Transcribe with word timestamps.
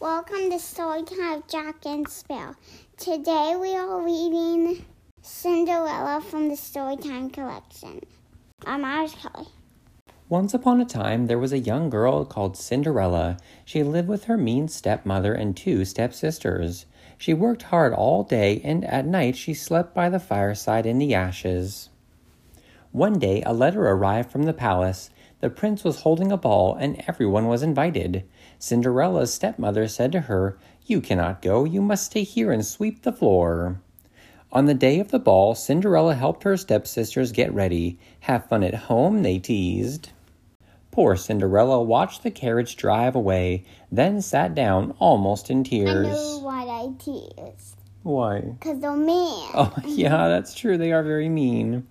Welcome 0.00 0.48
to 0.48 0.56
Storytime 0.56 1.46
Jack 1.46 1.84
and 1.84 2.08
Spell. 2.08 2.56
Today 2.96 3.54
we 3.60 3.76
are 3.76 4.00
reading 4.00 4.86
Cinderella 5.20 6.22
from 6.22 6.48
the 6.48 6.54
Storytime 6.54 7.30
collection. 7.30 8.00
I'm 8.64 8.82
Irish 8.82 9.14
Kelly. 9.16 9.48
Once 10.30 10.54
upon 10.54 10.80
a 10.80 10.86
time, 10.86 11.26
there 11.26 11.38
was 11.38 11.52
a 11.52 11.58
young 11.58 11.90
girl 11.90 12.24
called 12.24 12.56
Cinderella. 12.56 13.36
She 13.66 13.82
lived 13.82 14.08
with 14.08 14.24
her 14.24 14.38
mean 14.38 14.68
stepmother 14.68 15.34
and 15.34 15.54
two 15.54 15.84
stepsisters. 15.84 16.86
She 17.18 17.34
worked 17.34 17.64
hard 17.64 17.92
all 17.92 18.22
day, 18.22 18.62
and 18.64 18.86
at 18.86 19.04
night 19.04 19.36
she 19.36 19.52
slept 19.52 19.94
by 19.94 20.08
the 20.08 20.18
fireside 20.18 20.86
in 20.86 20.96
the 20.96 21.12
ashes. 21.12 21.90
One 22.90 23.18
day, 23.18 23.42
a 23.44 23.52
letter 23.52 23.86
arrived 23.86 24.30
from 24.32 24.44
the 24.44 24.54
palace. 24.54 25.10
The 25.40 25.50
prince 25.50 25.84
was 25.84 26.00
holding 26.00 26.32
a 26.32 26.38
ball, 26.38 26.74
and 26.74 27.04
everyone 27.06 27.48
was 27.48 27.62
invited. 27.62 28.24
Cinderella's 28.60 29.32
stepmother 29.32 29.88
said 29.88 30.12
to 30.12 30.20
her, 30.20 30.56
You 30.84 31.00
cannot 31.00 31.40
go, 31.40 31.64
you 31.64 31.80
must 31.80 32.04
stay 32.04 32.22
here 32.22 32.52
and 32.52 32.64
sweep 32.64 33.02
the 33.02 33.12
floor. 33.12 33.80
On 34.52 34.66
the 34.66 34.74
day 34.74 35.00
of 35.00 35.10
the 35.10 35.18
ball, 35.18 35.54
Cinderella 35.54 36.14
helped 36.14 36.42
her 36.42 36.58
stepsisters 36.58 37.32
get 37.32 37.54
ready. 37.54 37.98
Have 38.20 38.48
fun 38.48 38.62
at 38.62 38.74
home, 38.74 39.22
they 39.22 39.38
teased. 39.38 40.10
Poor 40.90 41.16
Cinderella 41.16 41.82
watched 41.82 42.22
the 42.22 42.30
carriage 42.30 42.76
drive 42.76 43.16
away, 43.16 43.64
then 43.90 44.20
sat 44.20 44.54
down 44.54 44.94
almost 44.98 45.50
in 45.50 45.64
tears. 45.64 45.88
I 45.88 45.92
tears. 45.92 46.06
know 46.06 46.38
why 46.40 46.64
I 46.64 46.92
teased. 46.98 47.76
Why? 48.02 48.40
Because 48.40 48.80
they're 48.80 48.94
mean. 48.94 49.48
Oh, 49.54 49.72
yeah, 49.86 50.28
that's 50.28 50.52
true. 50.52 50.76
They 50.76 50.92
are 50.92 51.02
very 51.02 51.30
mean. 51.30 51.86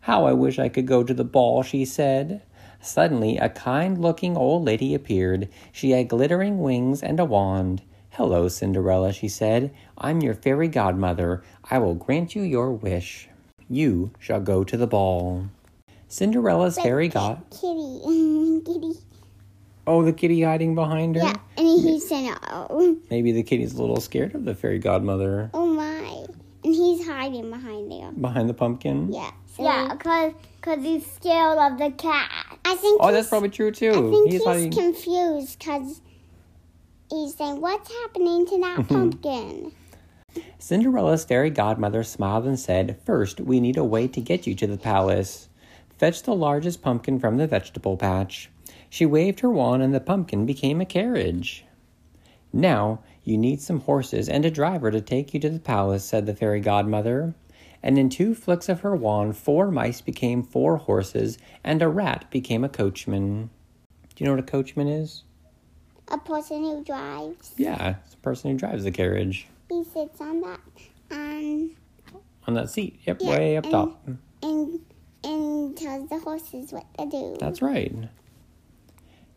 How 0.00 0.24
I 0.24 0.32
wish 0.32 0.58
I 0.58 0.70
could 0.70 0.86
go 0.86 1.04
to 1.04 1.12
the 1.12 1.24
ball, 1.24 1.62
she 1.62 1.84
said. 1.84 2.42
Suddenly, 2.82 3.38
a 3.38 3.48
kind 3.48 3.96
looking 3.98 4.36
old 4.36 4.64
lady 4.64 4.92
appeared. 4.92 5.48
She 5.70 5.92
had 5.92 6.08
glittering 6.08 6.58
wings 6.58 7.00
and 7.02 7.20
a 7.20 7.24
wand. 7.24 7.82
Hello, 8.10 8.48
Cinderella, 8.48 9.12
she 9.12 9.28
said. 9.28 9.72
I'm 9.96 10.20
your 10.20 10.34
fairy 10.34 10.66
godmother. 10.68 11.42
I 11.70 11.78
will 11.78 11.94
grant 11.94 12.34
you 12.34 12.42
your 12.42 12.72
wish. 12.72 13.28
You 13.70 14.10
shall 14.18 14.40
go 14.40 14.64
to 14.64 14.76
the 14.76 14.88
ball. 14.88 15.46
Cinderella's 16.08 16.76
fairy 16.76 17.08
god. 17.08 17.42
Kitty. 17.50 18.62
Kitty. 18.66 18.98
Oh, 19.86 20.02
the 20.04 20.12
kitty 20.12 20.42
hiding 20.42 20.74
behind 20.74 21.16
her? 21.16 21.22
Yeah, 21.22 21.36
and 21.56 21.66
he's 21.66 22.08
saying, 22.08 22.34
oh, 22.50 22.98
Maybe 23.10 23.32
the 23.32 23.42
kitty's 23.42 23.74
a 23.74 23.80
little 23.80 24.00
scared 24.00 24.34
of 24.34 24.44
the 24.44 24.54
fairy 24.54 24.78
godmother. 24.78 25.50
oh 25.54 25.66
my. 25.66 26.26
And 26.64 26.74
he's 26.74 27.06
hiding 27.06 27.50
behind 27.50 27.90
there. 27.90 28.12
Behind 28.12 28.48
the 28.48 28.54
pumpkin? 28.54 29.12
Yeah. 29.12 29.30
So 29.56 29.64
yeah, 29.64 29.94
because 29.94 30.32
cause 30.60 30.78
he's 30.82 31.04
scared 31.12 31.58
of 31.58 31.78
the 31.78 31.90
cat. 31.90 32.41
I 32.64 32.74
think 32.76 33.00
Oh, 33.02 33.12
that's 33.12 33.28
probably 33.28 33.50
true 33.50 33.72
too. 33.72 33.90
I 33.90 34.10
think 34.10 34.30
he's, 34.30 34.44
hiding- 34.44 34.72
confused 34.72 35.58
because 35.58 36.00
he's 37.10 37.34
saying, 37.34 37.60
what's 37.60 37.92
happening 38.02 38.46
to 38.46 38.60
that 38.60 38.78
mm-hmm. 38.80 38.94
pumpkin? 38.94 39.72
Cinderella's 40.58 41.24
fairy 41.24 41.50
godmother 41.50 42.02
smiled 42.02 42.46
and 42.46 42.58
said, 42.58 42.98
First, 43.04 43.40
we 43.40 43.60
need 43.60 43.76
a 43.76 43.84
way 43.84 44.08
to 44.08 44.20
get 44.20 44.46
you 44.46 44.54
to 44.54 44.66
the 44.66 44.78
palace. 44.78 45.48
Fetch 45.98 46.22
the 46.22 46.34
largest 46.34 46.82
pumpkin 46.82 47.18
from 47.18 47.36
the 47.36 47.46
vegetable 47.46 47.96
patch. 47.96 48.48
She 48.88 49.04
waved 49.04 49.40
her 49.40 49.50
wand, 49.50 49.82
and 49.82 49.94
the 49.94 50.00
pumpkin 50.00 50.46
became 50.46 50.80
a 50.80 50.86
carriage. 50.86 51.64
Now, 52.52 53.00
you 53.24 53.38
need 53.38 53.60
some 53.60 53.80
horses 53.80 54.28
and 54.28 54.44
a 54.44 54.50
driver 54.50 54.90
to 54.90 55.00
take 55.00 55.32
you 55.32 55.40
to 55.40 55.50
the 55.50 55.58
palace, 55.58 56.04
said 56.04 56.26
the 56.26 56.34
fairy 56.34 56.60
godmother. 56.60 57.34
And 57.82 57.98
in 57.98 58.08
two 58.08 58.34
flicks 58.34 58.68
of 58.68 58.80
her 58.80 58.94
wand, 58.94 59.36
four 59.36 59.70
mice 59.70 60.00
became 60.00 60.42
four 60.42 60.76
horses, 60.76 61.36
and 61.64 61.82
a 61.82 61.88
rat 61.88 62.30
became 62.30 62.62
a 62.64 62.68
coachman. 62.68 63.50
Do 64.14 64.22
you 64.22 64.26
know 64.26 64.32
what 64.36 64.44
a 64.44 64.50
coachman 64.50 64.86
is? 64.88 65.24
A 66.08 66.18
person 66.18 66.62
who 66.62 66.84
drives. 66.84 67.52
Yeah, 67.56 67.96
it's 68.04 68.14
a 68.14 68.18
person 68.18 68.50
who 68.52 68.56
drives 68.58 68.84
the 68.84 68.90
carriage. 68.92 69.46
He 69.68 69.82
sits 69.84 70.20
on 70.20 70.40
that 70.42 70.60
um, 71.10 71.70
On 72.46 72.54
that 72.54 72.70
seat, 72.70 73.00
yep, 73.04 73.18
Yeah, 73.20 73.30
way 73.30 73.56
up 73.56 73.64
and- 73.64 73.72
top. 73.72 74.06
and 74.42 74.80
and 75.24 75.76
tells 75.76 76.08
the 76.08 76.18
horses 76.18 76.72
what 76.72 76.86
to 76.98 77.06
do. 77.06 77.36
That's 77.38 77.62
right. 77.62 77.94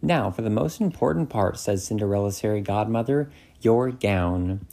Now, 0.02 0.30
for 0.32 0.42
the 0.42 0.50
most 0.50 0.82
important 0.82 1.30
part, 1.30 1.58
says 1.58 1.86
Cinderella's 1.86 2.40
fairy 2.40 2.62
godmother, 2.62 3.30
your 3.62 3.92
gown. 3.92 4.66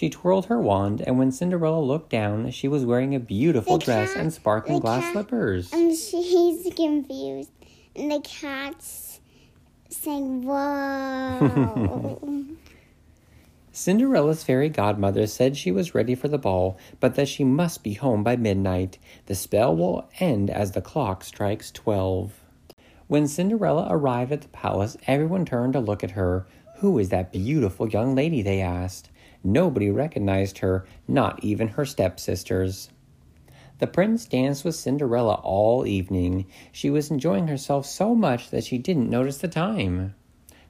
She 0.00 0.08
twirled 0.08 0.46
her 0.46 0.58
wand, 0.58 1.02
and 1.06 1.18
when 1.18 1.30
Cinderella 1.30 1.78
looked 1.82 2.08
down, 2.08 2.52
she 2.52 2.68
was 2.68 2.86
wearing 2.86 3.14
a 3.14 3.20
beautiful 3.20 3.76
The 3.76 3.84
dress 3.84 4.14
cat- 4.14 4.22
and 4.22 4.32
sparkling 4.32 4.78
glass 4.80 5.02
cat- 5.02 5.12
slippers. 5.12 5.70
and 5.74 5.94
she's 5.94 6.72
confused. 6.74 7.50
And 7.94 8.10
the 8.10 8.20
cat's 8.20 9.20
saying, 9.90 10.40
Whoa. 10.46 12.22
Cinderella's 13.72 14.42
fairy 14.42 14.70
godmother 14.70 15.26
said 15.26 15.58
she 15.58 15.70
was 15.70 15.94
ready 15.94 16.14
for 16.14 16.28
the 16.28 16.38
ball, 16.38 16.78
but 16.98 17.14
that 17.16 17.28
she 17.28 17.44
must 17.44 17.82
be 17.82 17.92
home 17.92 18.24
by 18.24 18.36
midnight. 18.36 18.96
The 19.26 19.34
spell 19.34 19.76
will 19.76 20.08
end 20.18 20.48
as 20.48 20.72
the 20.72 20.80
clock 20.80 21.24
strikes 21.24 21.70
twelve. 21.70 22.40
When 23.06 23.28
Cinderella 23.28 23.86
arrived 23.90 24.32
at 24.32 24.40
the 24.40 24.48
palace, 24.48 24.96
everyone 25.06 25.44
turned 25.44 25.74
to 25.74 25.80
look 25.80 26.02
at 26.02 26.12
her. 26.12 26.46
Who 26.78 26.98
is 26.98 27.10
that 27.10 27.32
beautiful 27.32 27.86
young 27.86 28.14
lady? 28.14 28.40
they 28.40 28.62
asked. 28.62 29.10
Nobody 29.42 29.90
recognized 29.90 30.58
her, 30.58 30.86
not 31.08 31.42
even 31.42 31.68
her 31.68 31.84
stepsisters. 31.84 32.90
The 33.78 33.86
prince 33.86 34.26
danced 34.26 34.64
with 34.64 34.74
Cinderella 34.74 35.40
all 35.42 35.86
evening. 35.86 36.46
She 36.70 36.90
was 36.90 37.10
enjoying 37.10 37.48
herself 37.48 37.86
so 37.86 38.14
much 38.14 38.50
that 38.50 38.64
she 38.64 38.76
didn't 38.76 39.08
notice 39.08 39.38
the 39.38 39.48
time. 39.48 40.14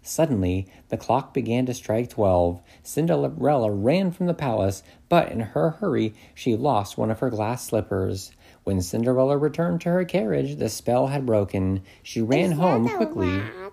Suddenly, 0.02 0.66
the 0.88 0.96
clock 0.96 1.34
began 1.34 1.66
to 1.66 1.74
strike 1.74 2.08
twelve. 2.08 2.62
Cinderella 2.82 3.70
ran 3.70 4.12
from 4.12 4.26
the 4.26 4.34
palace, 4.34 4.82
but 5.08 5.30
in 5.30 5.40
her 5.40 5.70
hurry, 5.70 6.14
she 6.34 6.56
lost 6.56 6.96
one 6.96 7.10
of 7.10 7.18
her 7.18 7.30
glass 7.30 7.66
slippers. 7.66 8.30
When 8.64 8.80
Cinderella 8.80 9.36
returned 9.36 9.80
to 9.82 9.90
her 9.90 10.04
carriage, 10.04 10.56
the 10.56 10.68
spell 10.68 11.08
had 11.08 11.26
broken. 11.26 11.82
She 12.02 12.22
ran 12.22 12.52
home 12.52 12.88
quickly. 12.88 13.38
rat? 13.38 13.69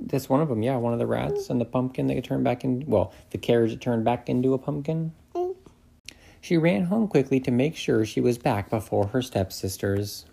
That's 0.00 0.28
one 0.28 0.40
of 0.40 0.48
them, 0.48 0.62
yeah, 0.62 0.76
one 0.76 0.92
of 0.92 0.98
the 0.98 1.06
rats 1.06 1.50
and 1.50 1.60
the 1.60 1.64
pumpkin 1.64 2.06
that 2.06 2.24
turned 2.24 2.44
back 2.44 2.64
in. 2.64 2.84
Well, 2.86 3.12
the 3.30 3.38
carriage 3.38 3.72
that 3.72 3.80
turned 3.80 4.04
back 4.04 4.28
into 4.28 4.54
a 4.54 4.58
pumpkin. 4.58 5.12
Mm. 5.34 5.54
She 6.40 6.56
ran 6.56 6.84
home 6.84 7.06
quickly 7.06 7.38
to 7.40 7.50
make 7.50 7.76
sure 7.76 8.04
she 8.04 8.20
was 8.20 8.38
back 8.38 8.70
before 8.70 9.08
her 9.08 9.20
stepsisters. 9.20 10.24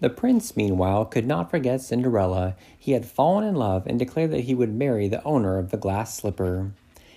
The 0.00 0.10
prince, 0.10 0.56
meanwhile, 0.56 1.04
could 1.04 1.26
not 1.26 1.50
forget 1.50 1.80
Cinderella. 1.80 2.56
He 2.76 2.92
had 2.92 3.06
fallen 3.06 3.44
in 3.44 3.54
love 3.54 3.86
and 3.86 3.98
declared 3.98 4.32
that 4.32 4.40
he 4.40 4.54
would 4.54 4.74
marry 4.74 5.08
the 5.08 5.22
owner 5.22 5.58
of 5.58 5.70
the 5.70 5.76
glass 5.76 6.14
slipper. 6.14 6.72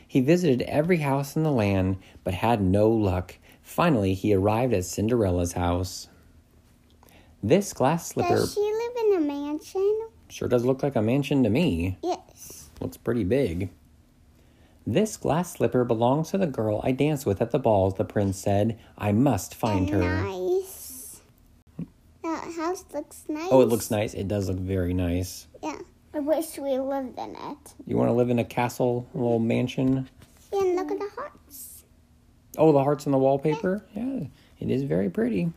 He 0.07 0.21
visited 0.21 0.61
every 0.61 0.97
house 0.97 1.35
in 1.35 1.43
the 1.43 1.51
land, 1.51 1.97
but 2.23 2.35
had 2.35 2.61
no 2.61 2.89
luck. 2.89 3.37
Finally, 3.63 4.13
he 4.13 4.33
arrived 4.33 4.73
at 4.73 4.85
Cinderella's 4.85 5.53
house. 5.53 6.07
This 7.41 7.73
glass 7.73 8.07
slipper 8.07 8.35
Does 8.35 8.53
she 8.53 8.59
live 8.59 8.91
in 9.05 9.17
a 9.17 9.19
mansion? 9.21 10.04
Sure 10.35 10.47
does 10.49 10.65
look 10.65 10.83
like 10.83 10.95
a 10.95 11.01
mansion 11.01 11.43
to 11.43 11.49
me. 11.49 11.97
Yes. 12.03 12.69
Looks 12.81 12.97
pretty 12.97 13.23
big. 13.23 13.69
This 14.85 15.17
glass 15.17 15.53
slipper 15.53 15.83
belongs 15.83 16.31
to 16.31 16.37
the 16.37 16.45
girl 16.45 16.81
I 16.83 16.91
danced 16.91 17.25
with 17.25 17.41
at 17.41 17.51
the 17.51 17.59
balls, 17.59 17.95
the 17.95 18.03
prince 18.03 18.37
said. 18.37 18.77
I 18.97 19.13
must 19.13 19.55
find 19.55 19.89
her. 19.89 19.99
Nice. 19.99 21.21
That 22.21 22.53
house 22.53 22.83
looks 22.93 23.23
nice. 23.29 23.47
Oh, 23.49 23.61
it 23.61 23.69
looks 23.69 23.89
nice. 23.89 24.13
It 24.13 24.27
does 24.27 24.49
look 24.49 24.57
very 24.57 24.93
nice. 24.93 25.47
Yeah. 25.63 25.79
I 26.13 26.19
wish 26.19 26.57
we 26.57 26.77
lived 26.79 27.17
in 27.17 27.35
it. 27.35 27.73
You 27.85 27.97
want 27.97 28.09
to 28.09 28.13
live 28.13 28.29
in 28.29 28.39
a 28.39 28.45
castle, 28.45 29.07
a 29.13 29.17
little 29.17 29.39
mansion? 29.39 30.07
Yeah, 30.53 30.61
and 30.61 30.75
look 30.75 30.91
at 30.91 30.99
the 30.99 31.09
hearts. 31.15 31.83
Oh, 32.57 32.71
the 32.71 32.83
hearts 32.83 33.05
on 33.05 33.11
the 33.11 33.17
wallpaper? 33.17 33.83
Yeah, 33.93 34.27
it 34.59 34.69
is 34.69 34.83
very 34.83 35.09
pretty. 35.09 35.51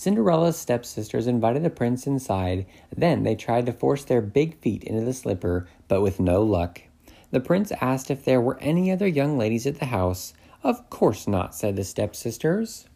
Cinderella's 0.00 0.56
stepsisters 0.56 1.26
invited 1.26 1.62
the 1.62 1.68
prince 1.68 2.06
inside. 2.06 2.64
Then 2.96 3.22
they 3.22 3.34
tried 3.34 3.66
to 3.66 3.72
force 3.74 4.02
their 4.02 4.22
big 4.22 4.56
feet 4.60 4.82
into 4.82 5.04
the 5.04 5.12
slipper, 5.12 5.68
but 5.88 6.00
with 6.00 6.18
no 6.18 6.42
luck. 6.42 6.80
The 7.32 7.40
prince 7.40 7.70
asked 7.82 8.10
if 8.10 8.24
there 8.24 8.40
were 8.40 8.56
any 8.60 8.90
other 8.90 9.06
young 9.06 9.36
ladies 9.36 9.66
at 9.66 9.78
the 9.78 9.84
house. 9.84 10.32
Of 10.64 10.88
course 10.88 11.28
not, 11.28 11.54
said 11.54 11.76
the 11.76 11.84
stepsisters. 11.84 12.86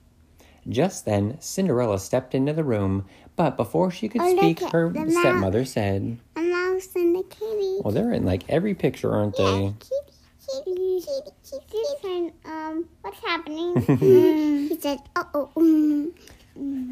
Just 0.66 1.04
then, 1.04 1.36
Cinderella 1.42 1.98
stepped 1.98 2.34
into 2.34 2.54
the 2.54 2.64
room, 2.64 3.04
but 3.36 3.58
before 3.58 3.90
she 3.90 4.08
could 4.08 4.22
Oh, 4.22 4.36
speak, 4.38 4.62
at 4.62 4.72
her 4.72 4.88
the 4.88 5.00
mouse. 5.00 5.12
stepmother 5.12 5.66
said, 5.66 6.16
A 6.36 6.40
mouse 6.40 6.88
and 6.96 7.18
a 7.18 7.22
kitty. 7.24 7.80
Well, 7.84 7.92
they're 7.92 8.14
in 8.14 8.24
like 8.24 8.48
every 8.48 8.72
picture, 8.72 9.12
aren't 9.12 9.36
they? 9.36 9.42
Yeah, 9.44 9.72
kitty, 9.78 11.02
kitty, 11.04 11.30
kitty, 11.44 11.64
kitty. 11.70 12.08
And, 12.08 12.32
um, 12.46 12.88
what's 13.02 13.18
happening? 13.20 13.76
he 14.70 14.78
said, 14.80 15.00
uh 15.14 15.24
oh. 15.34 16.10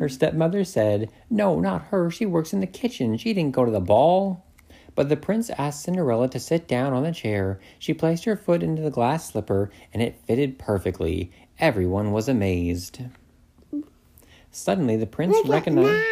Her 0.02 0.08
stepmother 0.08 0.64
said, 0.64 1.12
No, 1.30 1.60
not 1.60 1.84
her. 1.90 2.10
She 2.10 2.26
works 2.26 2.52
in 2.52 2.58
the 2.58 2.66
kitchen. 2.66 3.16
She 3.16 3.32
didn't 3.32 3.54
go 3.54 3.64
to 3.64 3.70
the 3.70 3.78
ball. 3.78 4.44
But 4.96 5.08
the 5.08 5.16
prince 5.16 5.48
asked 5.50 5.84
Cinderella 5.84 6.28
to 6.30 6.40
sit 6.40 6.66
down 6.66 6.92
on 6.92 7.04
the 7.04 7.12
chair. 7.12 7.60
She 7.78 7.94
placed 7.94 8.24
her 8.24 8.34
foot 8.34 8.64
into 8.64 8.82
the 8.82 8.90
glass 8.90 9.30
slipper, 9.30 9.70
and 9.94 10.02
it 10.02 10.18
fitted 10.26 10.58
perfectly. 10.58 11.30
Everyone 11.60 12.10
was 12.10 12.28
amazed. 12.28 13.00
Suddenly, 14.50 14.96
the 14.96 15.06
prince 15.06 15.36
Look 15.36 15.46
recognized 15.46 16.04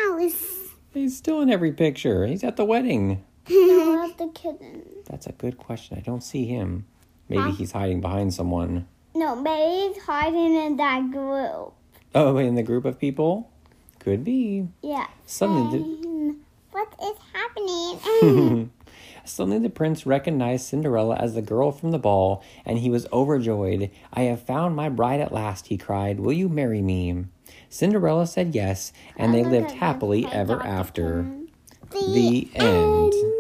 he's 0.95 1.17
still 1.17 1.41
in 1.41 1.51
every 1.51 1.73
picture. 1.73 2.29
He's 2.29 2.45
at 2.45 2.57
the 2.57 2.65
wedding. 2.65 3.25
No, 3.51 4.05
of 4.09 4.17
the 4.19 4.29
kitten. 4.29 4.85
That's 5.07 5.27
a 5.27 5.33
good 5.33 5.59
question. 5.59 5.99
I 5.99 6.03
don't 6.03 6.23
see 6.23 6.45
him. 6.45 6.87
Maybe 7.29 7.43
Huh? 7.43 7.51
he's 7.51 7.73
hiding 7.73 8.01
behind 8.01 8.33
someone. 8.35 8.87
No, 9.17 9.35
maybe 9.35 9.93
he's 9.95 10.03
hiding 10.05 10.55
in 10.55 10.77
that 10.77 11.11
group. 11.11 11.73
Oh, 12.15 12.37
in 12.37 12.55
the 12.55 12.63
group 12.63 12.85
of 12.85 12.97
people? 13.01 13.51
Could 14.01 14.25
be. 14.25 14.67
Yeah. 14.83 15.07
Suddenly, 15.27 15.79
the, 15.79 16.37
what 16.73 16.93
is 17.03 17.17
happening? 17.33 18.71
Suddenly, 19.25 19.59
the 19.59 19.71
prince 19.71 20.07
recognized 20.07 20.67
Cinderella 20.67 21.17
as 21.17 21.35
the 21.35 21.43
girl 21.43 21.71
from 21.71 21.91
the 21.91 21.99
ball, 21.99 22.43
and 22.65 22.79
he 22.79 22.91
was 22.91 23.07
overjoyed. 23.13 23.91
I 24.13 24.23
have 24.23 24.43
found 24.43 24.75
my 24.75 24.89
bride 24.89 25.21
at 25.21 25.33
last, 25.33 25.69
he 25.69 25.77
cried. 25.77 26.19
Will 26.19 26.33
you 26.33 26.49
marry 26.49 26.83
me? 26.83 27.27
Cinderella 27.69 28.27
said 28.27 28.55
yes, 28.55 28.93
and 29.17 29.33
they 29.33 29.45
lived 29.45 29.73
happily 29.73 30.27
ever 30.27 30.61
after. 30.63 31.21
again. 31.21 31.49
The 31.93 32.51
end. 32.55 33.40